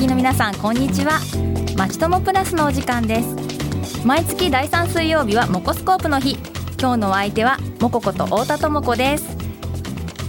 [0.00, 1.20] きの皆さんこんにちは。
[1.76, 4.06] まちともプラスのお時間です。
[4.06, 6.38] 毎月第3水曜日はモコスコープの日。
[6.80, 9.36] 今日のお相手はモコこと太田智子です。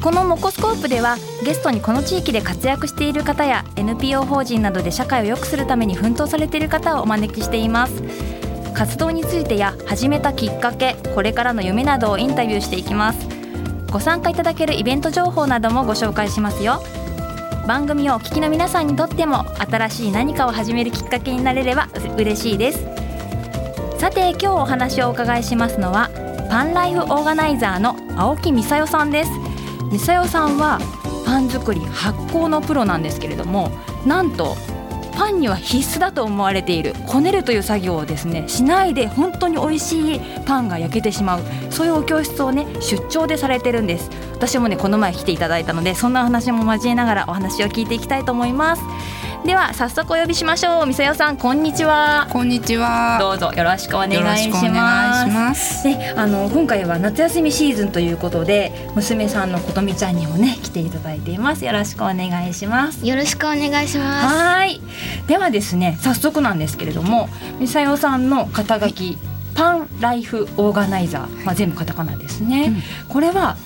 [0.03, 1.15] このモコスコープでは
[1.45, 8.03] ゲストにこの地域で活躍している方や NPO 法人などで社会を良くするために奮闘されている方をお招きしています。
[8.73, 13.25] 活動についてや始めたきっかけこれからの夢などをインタビューしていきます。
[13.89, 16.83] ご参加いただけるイベント情報などもご紹介しますよ。
[17.67, 21.87] 番組をお聞きの皆さんにとっても新しい何かを始めるきっかけになれれば
[22.17, 22.85] 嬉しいです。
[23.99, 26.09] さて今日お話をお伺いしますのは
[26.49, 29.31] パンライフオーガナイザーの青木美沙代さんです。
[29.91, 30.79] 美沙代さんは
[31.25, 33.71] パン作り発酵のプロなんですけれども
[34.05, 34.55] なんと
[35.21, 41.43] パンには必須だと思われているこねるという作業をですねしないで本当に美味しいパンが焼けてしまう。
[41.69, 44.09] そういうお教室をね出張でされてるんです。
[44.33, 48.81] 私もねこの前来ていただいたのでそんな話も交えながらお話を聞いていきたいと思います。
[49.45, 50.85] では早速お呼びしましょう。
[50.85, 52.27] みさよさんこんにちは。
[52.31, 53.17] こんにちは。
[53.19, 55.87] どうぞよろしくお願いします。
[55.87, 61.65] ねあの今回は夏休みシーズンということで娘さんのことみちゃんにもね来ていただいています。
[61.65, 63.05] よろしくお願いします。
[63.05, 64.35] よろしくお願いします。
[64.35, 64.79] はい。
[65.25, 67.27] ではですね早速なんですけれども
[67.59, 69.17] みさよさんの肩書き、はい、
[69.55, 73.57] パンライフオーガナイザー、まあ、全部カタカナですね、うん、これは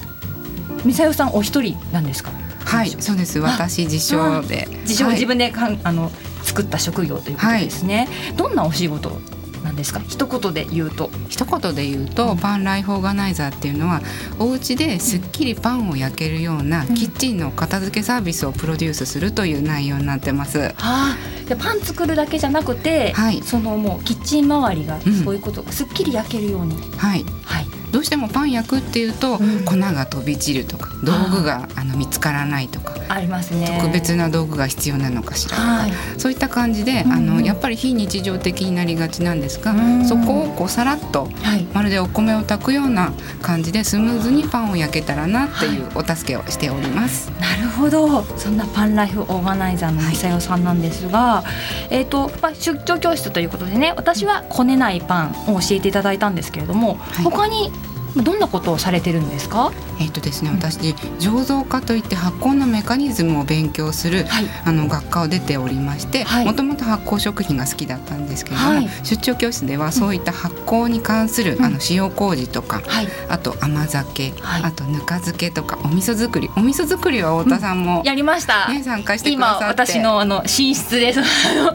[0.85, 2.31] みさよさんお一人なんですか？
[2.75, 3.39] はいそうです。
[3.39, 4.67] 私自称で。
[4.81, 6.11] 自称、はい、自分でかんあの
[6.43, 9.19] 作った職業ということですね、はい、どんなお仕事
[9.63, 9.99] なんですか？
[10.07, 11.09] 一言で言うと。
[11.27, 14.01] 一言で言うと、うん、パンライフオーガナイザーっていうのは
[14.37, 20.59] お家ですっきりパンを焼けるような、キッチンの片付けサービスをプロデュースするという内容になってます。
[20.59, 21.17] はあ、
[21.49, 26.75] でパン作るだけじゃなくて、はい、そのもうキッチン周りがそういうこと、うん、すっきり焼けるように。
[26.97, 27.25] はい。
[27.43, 27.67] はい。
[27.95, 33.79] どうしてもパン焼くっていうと、うん、粉が飛び散るとか道具があの見つからないとかありますね。
[33.81, 39.73] 特別な道具が必要なのかしらとか、はい、そういった感じで、あのやっぱり非日常的になりがちなんですが、
[40.05, 47.31] そこをこうさらっと、はい、まるでお米を炊くような感じでスムーズにパンを焼けたらなっていうお助けをしております。
[47.39, 48.23] なるほど。
[48.37, 51.45] そんなパンライフオーガナイザーのみさよさんなんですが、
[51.89, 57.71] えっ、ー、と、まあ、出張教室ということでね私はこねないパンを教えていただいたんですけれども、はい、他に
[58.15, 59.71] どんなことをされてるんですか？
[59.99, 60.77] えっ、とですね、私
[61.19, 76.49] 醸造家といって発酵のメカニズムを勉強する、はい、あの学科を出ておりましてもともと発酵食品が好きだったんですけれども、はい、出張教室ではそういった発酵に関する、うん、あの塩麹とか、はい、あと甘酒、あとぬか漬けとかお味噌作り。
[76.57, 79.63] お味噌作りは太田さんも、うん、やりました、ね、参加してくださって。
[79.63, 81.21] 今私のあの寝室です。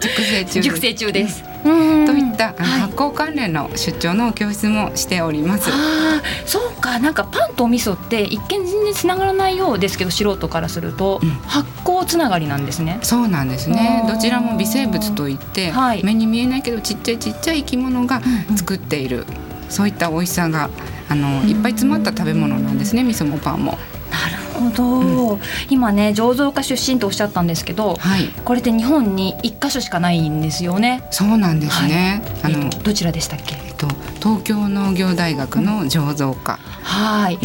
[0.01, 1.69] 熟成中熟成中です、と
[2.13, 5.71] いった発酵関連の出張の教室もしております。
[5.71, 12.99] あそうかなんかパンとお味噌って一見全然つながらないようですけど素人からすると、うん、発酵つながりなんですね。
[13.03, 14.05] そうなんですね。
[14.09, 18.23] どちらも微生物といって、はい、目に見えないけどちっちゃいちっちゃい生き物が
[18.57, 19.27] 作っている、うんうん、
[19.69, 20.71] そういった美味しさが
[21.09, 23.05] あのいっぱい詰まった食べ物なんですね。
[23.05, 23.73] 味噌もパンも。
[24.11, 25.41] なるほど、うん、
[25.71, 31.03] 今ね醸造家出身とおっしゃったんですけど、はい、これって日本に一箇所しかないんですよね。
[31.11, 32.23] そうなんですね。
[32.43, 33.57] はい、あの、どちらでしたっけ？
[33.67, 33.89] えっと
[34.23, 37.39] 東京農業大学の醸造家、はい。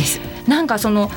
[0.48, 1.10] なんかその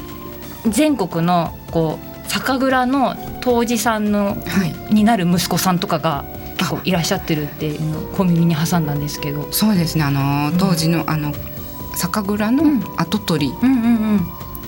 [0.69, 6.25] 全国のこう酒蔵の杜氏さんの、はい、になる息子さんとかが
[6.59, 9.51] 結構いらっしゃってるっていうのを小耳に挟んだんですけど。
[9.53, 10.05] そうですね。
[10.05, 11.33] あの当時の、うん、あの
[11.95, 12.65] 酒蔵の
[12.97, 13.55] 跡取り。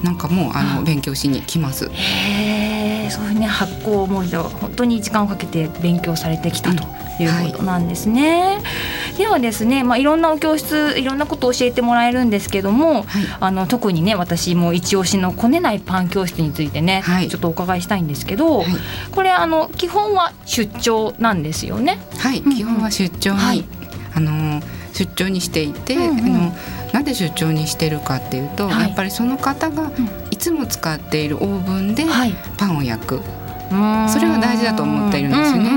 [0.03, 1.91] なんかもあの勉強しに来ます。
[1.93, 6.85] へえ、そういうね発酵も本当に時間をかけて勉強されてきたと
[7.23, 8.61] いうことなんですね。
[8.63, 13.05] はい、ではですね、まあいろんなお教室いろんなことを教えてもらえるんですけども、はい、
[13.41, 18.65] あの特にね私も一押しのこねないパン教室についてね、はい、ちょっとお伺いしたいんですけど、
[19.13, 21.99] これあの基本は出張なんですよね。
[22.19, 23.67] はい、基本は出張に、
[24.15, 24.63] あの
[24.93, 26.53] 出張にしていて、うんうん、あの
[27.11, 29.91] なぜ出張にしてるかっていうと、はい、やっぱりその方が
[30.31, 32.05] いつも使っているオーブンで
[32.57, 33.21] パンを焼く。
[34.09, 35.71] それが大事だと思っているんですよね。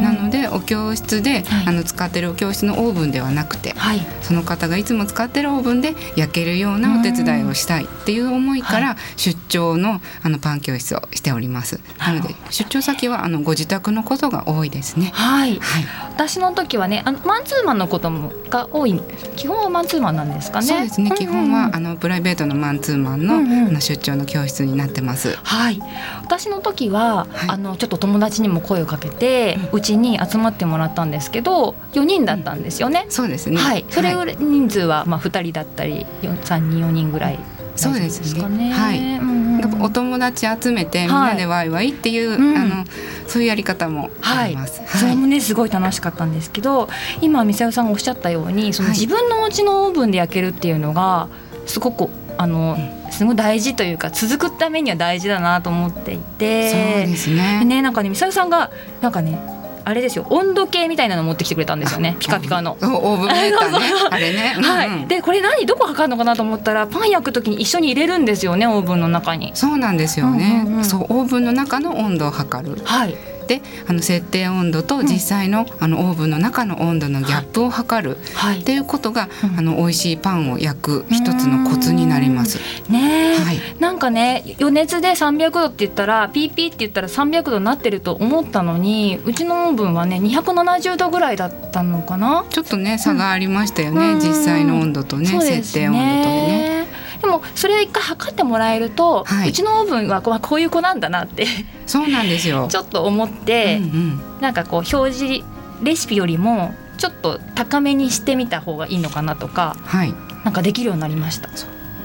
[0.00, 11.80] なのでお教室で、はい、あの使ってるお教室のオーブンではなくて、はい、その方がいつも使ってるオーブンで焼けるようなお手伝いをしたいっていう思いから、出張のあのパン教室をしております。
[11.98, 15.10] なので出張先はあのご自宅のことが多いですね。
[15.12, 15.58] はい。
[15.60, 19.00] はい、私の時はね、あのマンツーマンのこともが多い。
[19.36, 20.66] 基本はマンツーマンなんですかね。
[20.66, 21.10] そうですね。
[21.12, 25.36] 基本はあのプライベートのマンツーマンの,、あの出張の教室になってます。
[25.42, 25.80] はい。
[26.22, 33.06] 私の時は、あのちょっと友達にも声をかけてうち、に集まってもらったんですけど4人だったんですよね。
[33.08, 33.56] そうですね。
[33.56, 33.84] はい。
[33.90, 37.38] それ人数はまあ2人だったり3人4人ぐらい、
[37.76, 38.72] そうですね。
[38.72, 38.98] はい。
[39.18, 39.40] うん
[39.82, 42.84] お友達集めてみんなでワイワイっていう、はい、あの
[43.26, 44.80] そういうやり方もあります。
[44.80, 46.88] はい、それもねすごい楽しかったんですけど
[47.20, 51.28] 今ミサヨさんがおっしゃったようにその自分のお家のオーブンで焼けるっていうのが
[51.66, 52.08] すごく
[52.40, 52.78] あの、
[53.10, 58.70] すごい大事というか続くためには大事だなと思っていてそうですねねなんかねミサヨさんが
[59.02, 59.38] なんかね
[59.84, 62.78] あれですよ温度計みたいなの持ってきてくれたんですよねピカピカの。
[62.80, 63.78] オーブンメーターね
[64.10, 64.54] あれね。
[64.58, 65.06] はい。
[65.06, 69.50] でこれ何どこ測るのかなと思ったらパン焼くときに一緒に入れるんですよねオーブンの中に。
[69.54, 70.62] そうなんですよね。
[70.64, 72.80] うんうんうん、そうオーブンの中の温度を測る。
[72.84, 73.14] はい。
[73.50, 82.60] であの設定温度と実際の,、あのオーブンの中の温度のギャップを測る、はい、っていうことが、あの美味しいパンを焼く一つのコツになります。
[82.88, 92.44] ね、はい、なんかね余熱で300度って言ったらピーピーって言ったら300度になってると思ったのにうちのオーブンはね270度ぐらいだったのかな？
[92.50, 96.99] ちょっとね差がありましたよね、うん、実際の温度とね、設定温度とね。
[97.20, 101.46] でもそれ一回測ってもらえると、はい、うちのオーブンはこう いう子なんだなって
[101.86, 102.68] そうなんですよ。
[102.72, 105.44] ちょっと思って、うんうん、なんかこう表示
[105.82, 110.14] レシピよりもちょっと高めにしてみた方がいいのかなとか、はい、
[110.44, 111.48] なんかできるようになりました。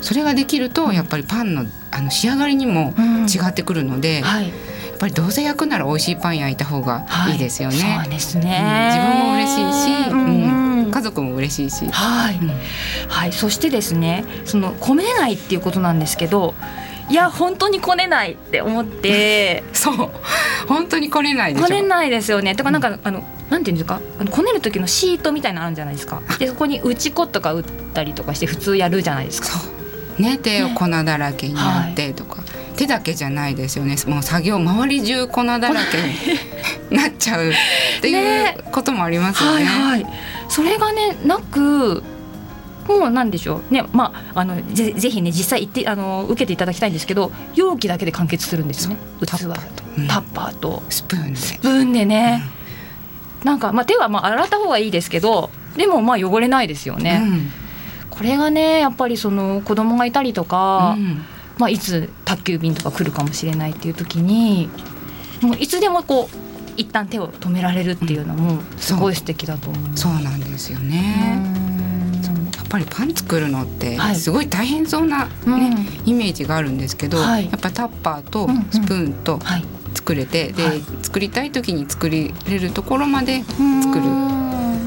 [0.01, 2.93] それができるとやっぱりパンのあの仕上がりにも
[3.27, 7.77] 違ってくるので、うんはい、やっぱりどうせ焼くなら美味しいパン焼いた方がいいですよね。
[7.81, 10.64] はい、そうですね、うん、自分も嬉しいし、うん、うん
[10.95, 11.91] 家族も嬉しいし。
[11.91, 12.51] はい、うん、
[13.09, 16.55] はい、そしてですねそのこねないっていうことなんですけど
[17.09, 19.63] いや本当にこねないって思って。
[19.73, 20.09] そう。
[20.67, 22.55] 本当にこねないでこねないですよね。
[22.55, 23.99] とかなんか、うん、あのなんていうんですか？
[24.19, 26.21] あのこねる時のシートみたいなのあるじゃないですか。
[26.39, 27.63] でそこに打ち粉とか打っ
[27.93, 29.49] たりとかして普通やるじゃないですか。
[30.17, 33.95] ね手を粉だらけになってとか、ねはい、手だけじゃないですよね。
[34.07, 37.53] もう作業周り中粉だらけになっちゃうっ
[38.01, 39.63] ていうこともありますよね。
[39.63, 40.13] ねはいはい、
[40.49, 42.03] それがねなく
[42.87, 43.73] もうなんでしょう。
[43.73, 48.97] ねまああのぜぜひね実際行ってあの受けていただきたいんですけど容器だけで完結するんですね。
[49.19, 49.27] 器。
[50.07, 51.35] タッパーと、スプーンで。
[51.37, 52.43] スプーンでね、
[53.41, 57.51] うん、なんか、まあ、手はまあ洗った方がいいですけどでもまあ汚れないですよね、うん、
[58.09, 61.25] これがねやっぱりその子供がいたりとか、うん、
[61.57, 64.69] まあ、いつ宅急便とか来るかもしれないっていう時に
[65.41, 66.37] もういつでもこう
[66.77, 70.13] 一旦手を止められるっていうのもすごい素敵だと思う、そう。
[70.21, 71.65] なんですよね。
[72.65, 75.57] っぱりパン作るのってすごい大変そうなね、は
[76.05, 79.39] い、イメージがあるんですけど、はい、やっぱタッパーとスプーンと
[79.93, 84.44] 作れて、で、作りたい時に作れるところまで作る。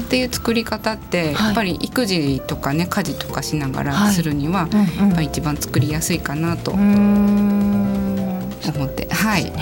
[0.09, 4.67] っていう作り方ってやっぱり育児とかね家事とかしながらするには
[4.97, 6.81] やっぱ一番作りやすいかなと思
[8.85, 9.07] って。
[9.13, 9.53] はい。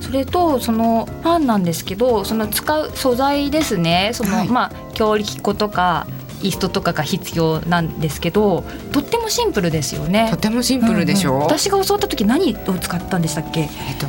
[0.00, 4.12] それとそのパンなんですけどその使う素材ですね。
[4.14, 6.06] その、はい、まあ強力粉とか
[6.42, 10.28] イーストとかが必要なんですけどとってもシンプルですよね。
[10.30, 13.60] とてもシンプルでしょ、うんうん、私が教わった時何を使ったんでしたっけ？
[13.60, 13.68] えっ
[13.98, 14.06] と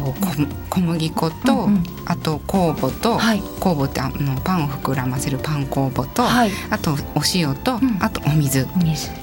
[0.69, 8.67] 小麦粉と、うんうん、あと酵母と、はい、酵母ってあのパンを膨らませるパン酵母と、はい、あとお塩と、うん、あとお水。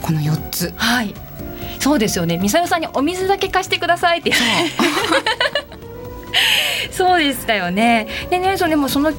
[0.02, 0.72] この4つ。
[0.76, 1.14] はい。
[1.78, 2.38] そうですよね。
[2.38, 4.32] みさよさんにお水だけ貸してくださいって。
[4.32, 4.46] そう。
[6.90, 8.06] そうでしたよね。
[8.30, 9.12] でねそれもその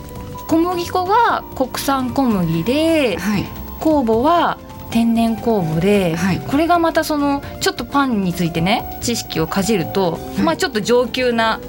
[0.48, 3.46] 小麦粉が国産小麦で、はい、
[3.88, 4.58] 酵母は
[4.92, 11.60] 天然酵母で、はい、これがまたそのちょっとパンについてね知識をかじると、はい、まあちょっと上級な、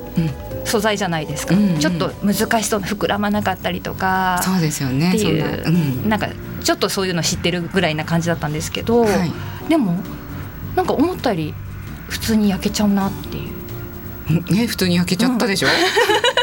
[0.64, 6.28] 素材じゃないですか、うんうん、ちょっと難しそうな膨らまなかったりとかそうですよねっていう、うん、なんか
[6.62, 9.32] ちょっとそういうの知ってるぐらいな感じだったんですけど、はい、
[9.68, 9.96] でも
[10.74, 11.54] なんか思ったより
[12.08, 13.58] 普通に焼けちゃうなっていう。
[14.52, 16.37] ね普通に焼けちゃったでしょ、うん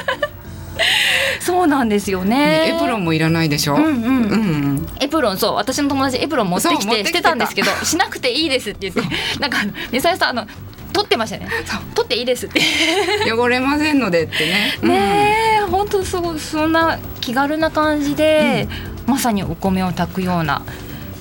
[1.40, 2.76] そうなんですよね。
[2.76, 3.92] エプロンもいらないでしょ、うんうん。
[3.92, 4.38] うんう
[4.82, 5.56] ん、エプロンそう。
[5.56, 7.36] 私の友達エプロン持ってきてしてた。
[7.36, 10.48] んですけど しなくていいですって言ってなんかねさやさんあの
[10.94, 11.50] 取ってましたね。
[11.94, 12.62] 取っていいですって。
[13.32, 14.78] 汚れませんのでってね。
[14.82, 18.68] ねえ本当すごいそんな気軽な感じで、
[19.06, 20.62] うん、まさにお米を炊くような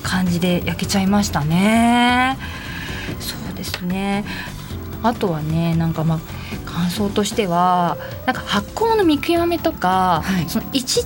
[0.01, 2.37] 感じで焼けちゃいましたね。
[3.19, 4.23] そうですね。
[5.03, 6.19] あとはねなんかまあ
[6.75, 11.05] 感想としてはなんか発酵の見極めとか、はい、その一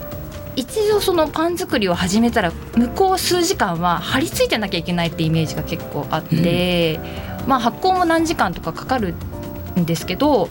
[0.55, 6.99] 一度そのパン作りを始めたら向こう数時間は張り付いてなきゃいけないってイメージが結構あって、
[7.43, 9.13] うん、まあ、発酵も何時間とかかかる
[9.79, 10.49] んですけど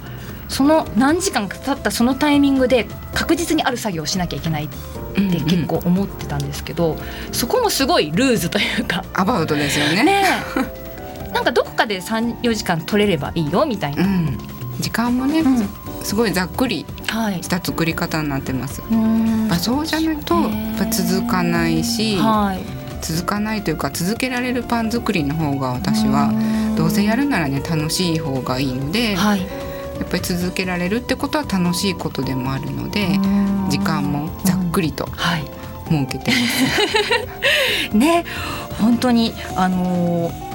[0.48, 9.04] その何時間か経ったそのタイミングで確実にある作業をしなきゃいけないって結構思ってたんですけど、うんうん、そこもすごいルーズというか。
[9.12, 10.04] アバウトですよね。
[10.04, 10.24] ね
[11.34, 14.04] なんかどこかで34時間取れればいいよみたいな。
[14.04, 15.68] うん時間もね、うん、
[16.04, 16.86] すごいざっくり
[17.40, 18.82] した作り方になってます。
[18.82, 26.32] はい、そうじゃないとやっぱ続かないし、はい、続かないというか続けられるパン作りの方が私は
[26.76, 29.46] どうせやるならね楽しい方がいいので、はい、や
[30.04, 33.18] っぱり続けられるってことは楽しいことでもあるので
[33.68, 35.08] 時間もざっくりと
[35.88, 36.36] 設けてま
[37.90, 37.94] す。
[37.96, 38.24] ね
[38.80, 40.47] 本当にあのー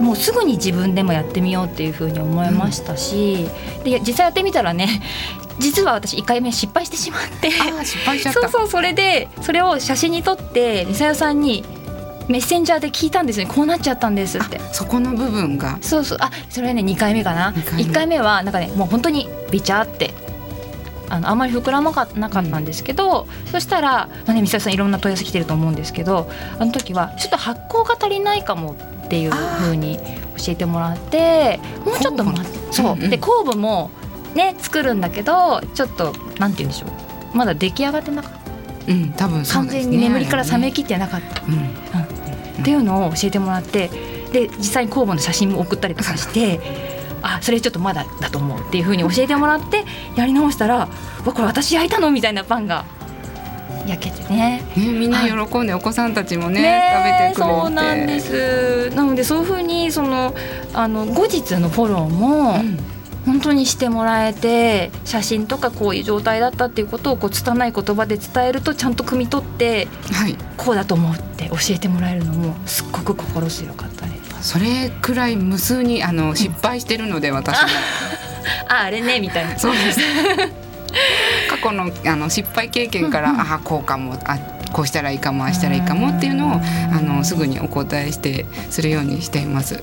[0.00, 3.46] もうすぐに自分でもやってみようっていうふうに思いましたし、
[3.78, 5.02] うん、で実際やってみたらね
[5.58, 7.50] 実は私1回目失敗してしまって。
[7.50, 11.64] 失敗しちゃそうそうそれでそれを写真に撮ってみさよさんに
[12.28, 13.46] メッセンジャーで聞いたんですね。
[13.46, 14.58] こうなっちゃったんですって。
[14.72, 15.78] そこの部分が。
[15.82, 16.18] そうそう。
[16.20, 17.52] あそれね2回目かな。
[17.52, 18.18] 1回目。
[18.18, 20.14] はなんかねもう本当にビチャって
[21.08, 28.74] あのあんまり膨らまかなかったんですけど、うん、そしたら、まあね、ミサさんいろんな問い合わせ来てると思うんですけどあの時はちょっと発酵が足りないかも
[29.04, 29.98] っていうふうに
[30.36, 32.72] 教えてもらってもうちょっと待って。
[32.72, 33.90] そう、で酵母も
[34.34, 37.36] ね作るんだけどちょっとなんて言うんでしょう。
[37.36, 38.44] まだ出来上がってなかった。
[38.86, 43.88] うん、多分、ね、完全に眠りから覚めきってなかった、うん、うん、っていうのを教えてもらって
[44.32, 46.60] で実際に酵母の写真も送ったりとかして
[47.22, 49.84] あそれちょっとまだだと思うっていうふうに教えてもらって
[50.16, 50.88] やり直したら
[51.24, 52.84] 「わこれ私焼いたの?」みたいなパンが
[53.86, 60.34] 焼けてねねみんな喜んで、お子さんたちもね、ね、食べてくれてそうなんですなのでそういうふうにその
[60.72, 74.24] あの後日のフォローも、うん本当にしてもらえて写真とかこういう状態だったっていうことをこう拙い言葉で伝えるとちゃんと汲み取って、はい、こうだと思うって教えてもらえるのもすっごく心強かったです。
[74.44, 77.68] それくらい無数にあの失敗してるので、私も。
[78.68, 79.58] ああれねみたいな。
[79.58, 80.00] そうです。
[81.64, 84.38] 過去のあの失敗経験から、うんうん、あこうかもあ
[84.72, 89.76] こうしたらいいかもああしたらいいかもっていうのをあのすぐにお答えしてするようにしています。
[89.76, 89.80] は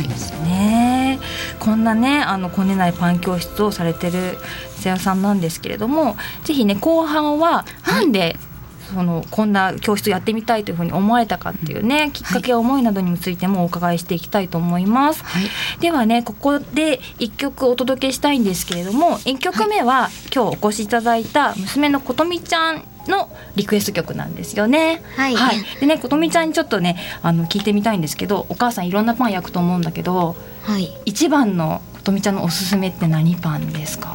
[0.00, 0.08] い。
[0.48, 1.18] ね。
[1.58, 4.38] こんなねあのこねないパン教室をされてる
[4.76, 8.51] 瀬谷さんなんですけれども、ぜひね後半はなんで、はい
[8.92, 15.44] そのこんな教室やってみたいというふうに思われたかっていうねきっかけ思いなどについてもお伺いしていきたいと思います、はい、
[15.80, 25.02] ではねここで一曲お届けしたいんですけれども1曲目は、今日お越しいただいた娘のことみちゃんのリクエスト曲なんですよね。
[25.16, 25.34] はい。
[25.34, 30.96] はい、でね、ことみちゃんにちょっとね、あの聞いてみたいんですけど、お母さんいろんなパン焼くと思うんだけど、はい。
[31.04, 34.14] 一番のことみちゃんのおすすめって何パンですか？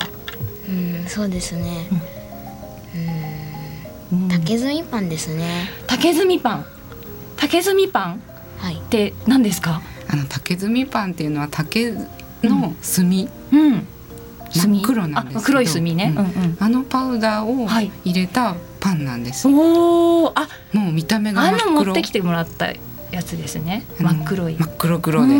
[0.70, 1.90] うん、そうですね。
[1.92, 2.02] うん、
[4.30, 5.70] 竹炭パンですね。
[5.88, 6.66] 竹炭パン。
[7.36, 8.22] 竹炭パン。
[8.58, 8.76] はい。
[8.76, 9.82] って何ですか？
[10.10, 11.92] あの竹炭パンっていうのは竹
[12.44, 13.06] の炭。
[13.06, 13.60] うん。
[13.60, 13.88] うん
[14.50, 16.16] 真っ黒なんです黒い炭ね、
[16.62, 19.46] あのパウダーを入れたパンなんです。
[19.46, 21.86] おお、あ、もう見た目が真っ黒。
[21.88, 22.68] 持ってきてもらった
[23.12, 23.86] やつですね。
[24.00, 24.56] 真っ黒い。
[24.56, 25.34] 真っ黒黒で。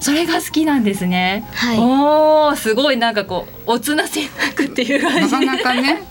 [0.00, 1.48] それが好きなんですね。
[1.54, 6.02] はい、おお、すごいなんかこうおつな選択っていう感じなかなかね、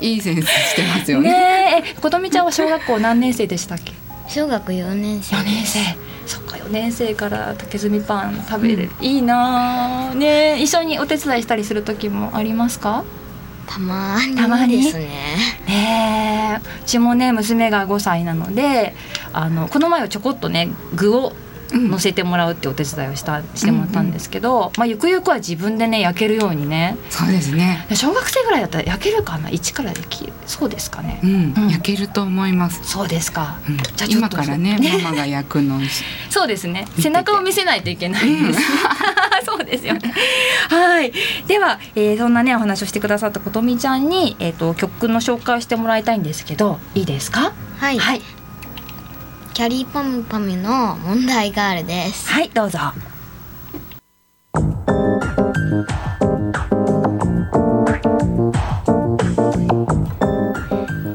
[0.00, 1.30] いいセンスしてますよね。
[1.30, 3.92] ねえ、ことみちゃんは小学校何年生でしたっけ？
[4.28, 5.36] 小学四年生。
[5.36, 5.78] 四年生。
[6.26, 13.04] そっか4年生から竹炭パン食べれる、うん、いいなね一緒にお手伝いしたりする時もありますか？
[13.66, 14.80] たまにたまに？
[14.84, 15.08] ですね
[15.66, 18.94] ねうちもね娘が5歳なので
[19.32, 21.32] あのこの前はちょこっとね具を
[21.72, 27.86] 乗せてもらうってお手伝いをしたしてもらったんですけど、うんうん、まあゆくゆくは自分でね焼けるようにねそうですね。
[27.94, 29.50] 小学生ぐらいだったら焼けるかな？
[29.50, 32.80] 一からできるそうですかね、うん、うん、焼けると思います。
[32.84, 35.80] そうですか、うん、じゃ今からねママが焼くの
[36.30, 36.86] そうですね。
[36.98, 38.60] 背中を見せないといけないです、
[39.44, 40.12] そうですよね。
[40.68, 41.12] はい。
[41.46, 47.52] では、えー、そんなねお話をしてくださったことみちゃんに、えーと、と曲の紹介してもらいたいんですけどいいですか？
[47.78, 48.22] はい、はい
[49.52, 52.30] キャリーパムパムの問題ガールです。
[52.30, 52.78] はいどうぞ。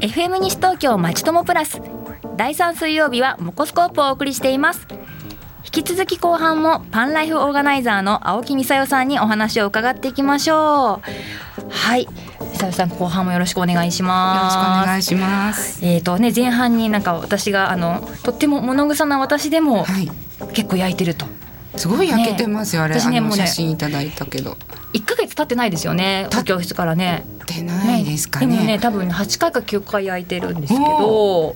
[0.00, 1.80] FM 西東京まちともプラス。
[2.36, 4.86] 第3水曜日はモコスコープをお送りしています。
[5.64, 11.68] 引き続き後半もパンライフオーガナイザーの青木美沙代さんにお話を伺っていきましょう。
[11.70, 12.06] はい。
[12.56, 14.56] 久さん後半もよろしくお願いします。
[14.56, 15.84] よろしくお願いします。
[15.84, 20.10] えっ、ー、とね前半になんか私があのとっても物臭な私でも、はい、
[20.52, 21.26] 結構焼いてると。
[21.76, 24.56] すごい焼けてますよ、ね、あれ私ねもう写真いただいたけど。
[24.94, 26.28] 一ヶ月経ってないですよね。
[26.44, 27.24] 教室からね。
[27.46, 28.46] てないですかね。
[28.46, 31.54] でもね多分八回か九回焼いてるんですけど。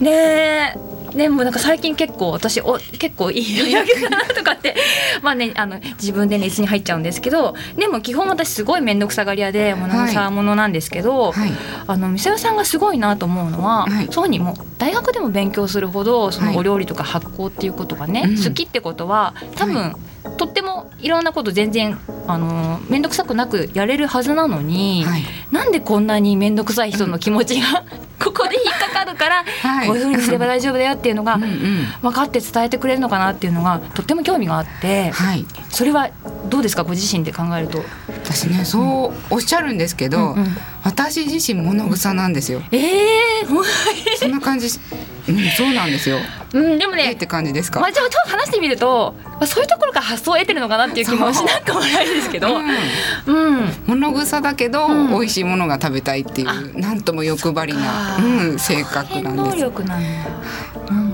[0.00, 0.74] ね
[1.14, 4.76] でもなんか最近結構私お結構いい焼けたなとかって
[5.22, 11.52] まあねあの自分で熱に入っちゃうんですけどでも基本私すごい面倒くさがり屋で物さものなんですけど、はい、
[11.86, 19.94] あの店代さんがすごいなと思うのは、はい、そうにも大学でも勉強するほどそのお料理とか発酵っていうことがね、はい、好きってことは多分、
[20.36, 27.84] とってもいろんなこと全然あの面倒くさくなくやれるはずなのに、はい、なんでこんなに面倒くさい人の気持ちが
[28.22, 31.38] ここで引っかかるから、はい、こういうふうにすれば大丈夫だよっていうのが
[32.02, 36.10] 分かって伝えてくれるのかなっていうのがとっても興味があって、はい、それは
[36.48, 37.82] どうですかご自身で考えると？
[38.24, 40.46] 私ねそうおっしゃるんですけど、うんうん、
[40.84, 42.62] 私自身物草なんですよ。
[42.70, 44.68] ええー、そんな感じ、
[45.28, 46.18] うん、そうなんですよ。
[46.52, 47.80] うん、でもね、って感じですか？
[47.80, 52.56] まあ、ちょっと話してみると、まあ、そういうところから発想を得てるのかなっていう気もしなくもないですけど。
[52.56, 52.66] うん、
[53.26, 59.56] うん、物草だけど、うん、美味しいものが食べたいっていう、なんとも欲張りな、うん、性格なんです。
[59.56, 60.06] 能力なんだ。
[60.90, 61.10] うん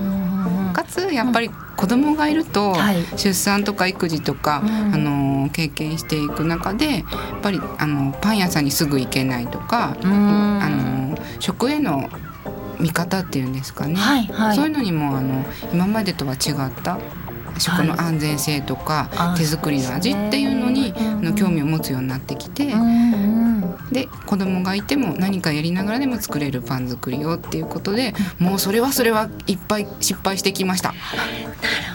[0.73, 2.75] かつやっぱり子供がいると、
[3.15, 7.03] 出産とか育児とか、あの経験していく中でやっ
[7.41, 12.07] ぱりあのパン屋さんにすぐ行けないとか、あの食への
[12.79, 16.99] 見方っていうんですかね、はいはい、そういうのにもあの今までとは違った
[17.59, 22.71] 食の安全性とか、はい、手作りの味っていうのに、あの興味を持つようになってきて、
[23.91, 30.89] で子供がいても何かやりながらでも作れるパン作りをっていうことでもうそれはそれはいっぱい失敗してきました。
[30.89, 31.01] なる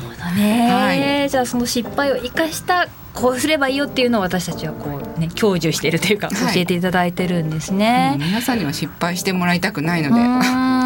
[0.08, 8.08] ほどね、はい、じゃあその失敗を生かしたこうすればいいよっていうのを私たちはこうね享受しているというか教えていただいてるんですね。
[8.10, 10.82] はい、皆さんには失敗してもらいたくないので。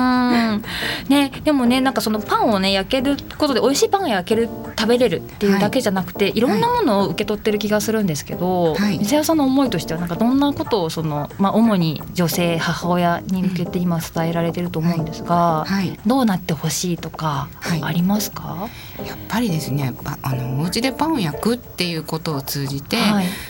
[1.09, 17.49] ね、でもねなんかそのパンをね焼けることで美味しいパンが焼ける食べれるっていうだけじゃなくて、はい、いろんなものを受け取ってる気がするんですけど、はい、店屋さんの思いとしてはなんかどんなことをその、まあ、主に女性母親に向けて今伝えられてると思うんですが、はい、どうなってほしいとか
[17.83, 18.69] ありますか、
[19.07, 22.99] やっぱりですねあのお家でパンを焼くっていうことを通じて、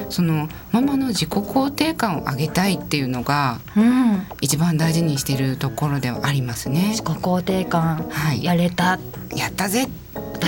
[0.08, 6.90] そのママの自己肯定感を上げたいっていうのが、うん、一番大事にしてるところではありますね。
[6.90, 8.98] 自己肯定感、はい、やれた。
[9.34, 9.88] やったぜ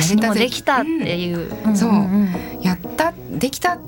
[0.02, 1.92] 私もできたっていう、うん、そう、
[2.62, 3.78] やったできたっ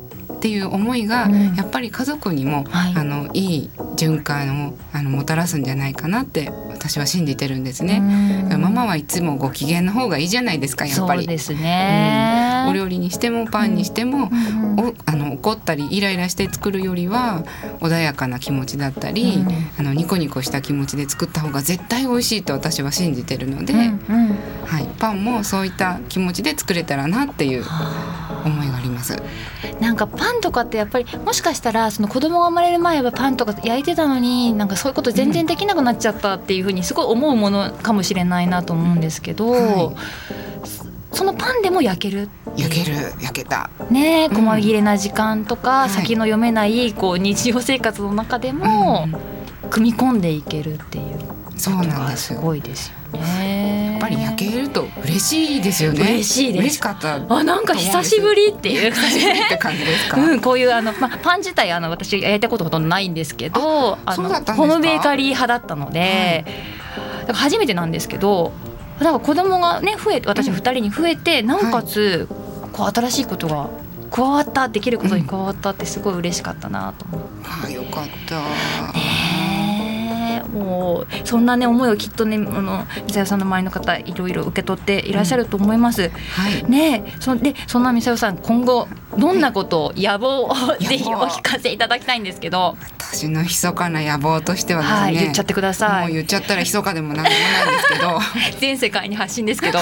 [0.41, 8.01] ていう思いが、やっぱり家族にも、はい、あのいい循環をあのもたらすんじゃないかなって私は信じてるんですね。
[8.59, 11.23] ママはいつもご機嫌の方がいいじゃないですかやっぱり。
[11.23, 17.45] そうですね、うん、お料理にしてもパンにしても、うんおあの怒ったりイライラして作るよりは
[17.81, 27.65] 穏やかな気持ちだったり、うん、あのニコニコした気持ちで作った方が絶対美味しいと私は信じてるので、はい、パンもそういった気持ちで作れたらなっていう
[28.45, 28.70] 思い
[29.01, 29.17] ます。
[29.81, 43.71] なんかパンとかってやっぱりもしかしたらその子供が生まれる前はパンとか焼いてたのになんかそういうこと全然できなくなっちゃったっていうふうにすごい思うものかもしれないなと思うんですけど、はい、そのパンでも焼ける焼ける焼けた。
[43.91, 49.09] ね細切れな時間とか、うん、先の読めないこう日常生活の中でも、
[49.71, 51.30] 組み込んでいけるっていう
[51.61, 53.91] そうなんですすごいですよね。
[53.93, 56.01] やっぱり焼けると嬉しいですよね。
[56.01, 57.17] 嬉しい嬉しかった。
[57.17, 60.17] あなんか久しぶりっていう感じって感じですか？
[60.21, 66.47] うん、こういうあのまあパン自体あの私焼いたことほとんどないんですけど、あのホームベーカリー派だったので、
[67.27, 68.53] はい、初めてなんですけど、
[69.01, 72.27] なんか子供がね増えて私二人に増えて、なおかつ、
[72.73, 73.69] こう新しいことが
[74.11, 77.29] 加わったできることに加わったってすごい嬉しかったなと思って。
[77.29, 78.41] うん、あよかった。
[80.53, 86.03] ねもうそんなね思いをきっとねあのミサヨさんの周りの方いろいろ受け取っていらっしゃると思います。
[86.03, 88.89] うん、はい、ねそでそんなミサヨさん今後
[89.21, 92.77] どんなことを野望をぜひお聞かせいただきたいんですけど。
[93.13, 96.07] 私の密かな野望としてはですね、はい、言っちゃってください。
[96.07, 98.21] もう言っちゃったら密かでもなんでもないんですけど、
[98.61, 99.81] 全世界に発信ですけど、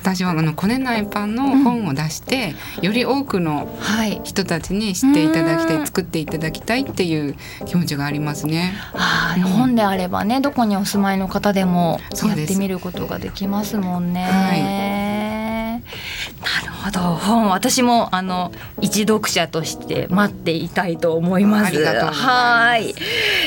[0.00, 3.68] 私はあのコネナイパンの本を出して、うん、より多くの
[4.22, 7.34] 人たちに知っていただきたい、作っていただきたいっていう
[7.66, 8.74] 気持ちがありますね。
[8.94, 14.22] あうん、本であればねどこにお住まいの方でもやってみることができますもんね。
[14.22, 15.07] はい、
[16.84, 17.00] ほど。
[17.00, 21.76] 本私もあの一読者として待っていたいと思います。
[21.84, 22.94] はい。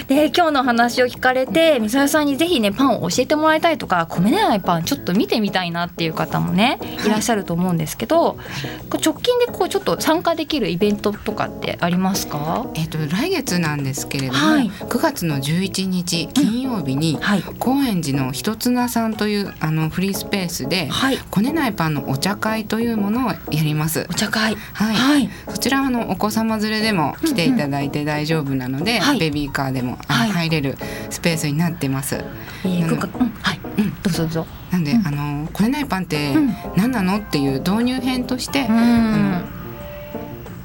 [0.08, 7.10] で今日の話を聞かれてみさやさんにぜひねパンを教えてもらいたいとか米ねないパンちょっと見てみたいなっていう方もねい。
[7.10, 12.66] らっしゃると思うんですけど、はい、直近でこうちょっと参加できるイベントとかってありますか？
[12.76, 17.20] えっ、と来月なんですけれども、はい、9月の11日金曜日に、うん。
[17.22, 24.06] はい、高円寺のひとつなさんというあのフリースペースで、はい、こねないパンのお茶会というものをやります。
[24.10, 24.56] お茶会。
[24.74, 24.96] はい。
[24.96, 30.78] はい、そちらあのお子様連れでも来ていただいて大丈夫なので、うんうん、ベビーカーでも、はい、入れる
[31.10, 32.16] スペースになってます。
[32.16, 33.60] はい。
[33.78, 34.48] うん、どうぞどうぞ。
[34.72, 36.34] なんで、うん、あのこれないパンって
[36.76, 39.62] 何なのっていう導入編として、あの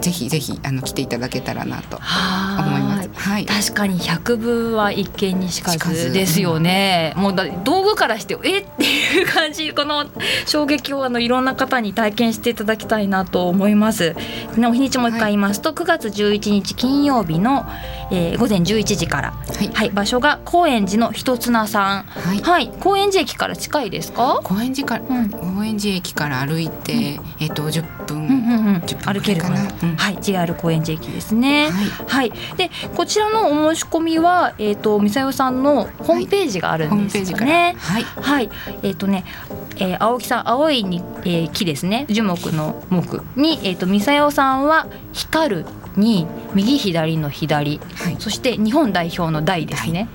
[0.00, 2.85] ぜひぜひあの来ていただけたらなと思います。
[3.16, 7.12] はい、確かに百分は一見にしかずですよね。
[7.16, 8.58] もうだ道具からしてえ？
[8.58, 9.72] っていう感じ。
[9.72, 10.06] この
[10.46, 14.14] 衝撃をあのいろんな方に体験していただきたいなと思います。
[14.56, 17.66] ね、お日にちもう一回言いますと、はい、9月11日金曜日の、
[18.10, 24.40] えー、午前11時から、はい、はい、場所が高円寺のひとつなさん、はい、はい、高円寺駅から近いですか？
[24.44, 27.00] 高円寺から、うん、高円寺駅から歩いて、うん、
[27.40, 30.18] えっ、と10分、うんうんうん、歩けるかな、うん、はい。
[30.20, 31.70] JR 高円寺駅ですね。
[32.06, 37.74] はい、でこちらのお申し込みはえっ、ー、とみさよさんのホームページがあるんですよね。
[37.78, 38.50] はい、はい、
[38.82, 39.24] えっ、ー、とね、
[39.76, 45.66] えー、青木さん青いに、えー、木ですね樹木の木にえっ、ー、とみさよさんは光る
[45.96, 50.08] に右左の左、はい、そして日本代表の代ですね。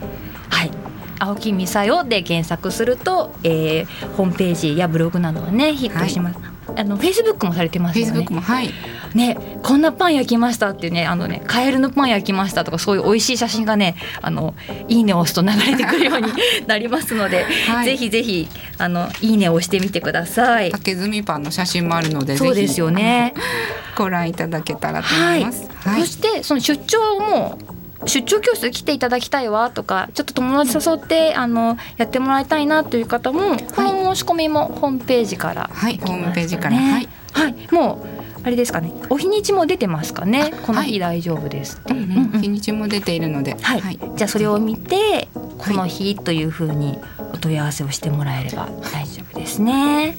[0.50, 0.82] はい、はい
[1.22, 6.40] 青木美沙代で検索すると、えー、ホームページやブログなどはねヒットします。
[6.40, 8.26] はい、あのフェイスブックもされてますよね。
[8.28, 8.72] もはい。
[9.14, 14.54] ねこんなパン焼きましたっていうねあのねカエルのパン焼きましたとかそういう美味しい写真がねあの
[14.88, 16.28] いいねを押すと流れてくるように
[16.68, 18.48] なりますので、はい、ぜひぜひ
[18.78, 20.72] あのいいねを押してみてください。
[20.72, 23.34] 竹炭パンの写真もあるのでそうですよね。
[23.96, 25.70] ご覧いただけたらと思います。
[25.84, 27.58] はい、そしてその出張も
[28.06, 36.78] 出張教室来ていただきたいわとかちょっと友達誘ってあのやってもらいたいなという方も、この申し込みもホームページから、はい、ホームページから。
[36.78, 38.92] はい、はい、もうあれですかね。
[39.10, 40.54] お日にちも出てますかね。
[40.66, 45.28] この日大丈夫ですっていう、うんうん、日にちも出ているので、はい、はい、じゃあそれを見て
[45.58, 46.98] この日というふうに
[47.34, 50.16] お問い合わせをしてもらえれば大丈夫ですね。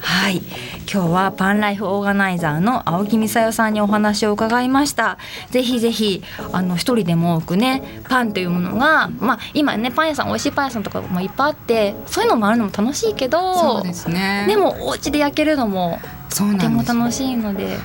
[0.00, 0.42] はい、
[0.90, 5.18] 今日はパンライフオーガナイザーの青木美沙代さんにお話を伺いました。
[5.50, 14.46] ぜひぜひあの一人でも多くねパンというものがまあ今ねパン屋さん美味しいパン屋さんとかもいっぱいあってそういうのもあるのも楽しいけどそうですね。
[14.48, 15.98] でもお家で焼けるのも
[16.34, 17.78] とても楽しいので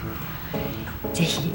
[1.14, 1.54] ぜひ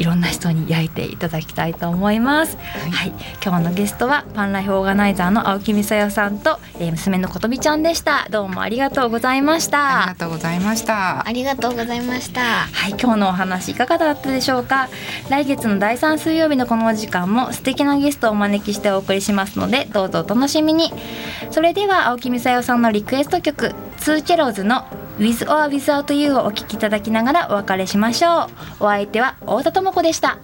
[0.00, 2.56] いろんな人に焼いていただきたいと思います。
[2.56, 3.12] はい、はい、
[3.44, 8.26] 今日のゲストはパンライフオーガナイザーの青木美沙代さんと、えー、娘のことみちゃんでした。
[8.30, 10.04] どうもありがとうございました。
[10.04, 11.26] ありがとうございました。
[11.26, 12.40] ありがとうございました。
[12.40, 14.88] はい、今日のお話いかがだったでしょうか。
[15.28, 20.94] 来月の第3水曜日のこの時間も素敵なゲストをお招きしてお送りしますので、どうぞお楽しみに。
[21.50, 24.86] それでは青木美沙代さんのリクエスト曲、ツーチェローズの
[25.20, 28.44] With or Without You をお聴きいただきながらお別れしましょ
[28.80, 28.84] う。
[28.84, 30.38] お相手は太田智子でした。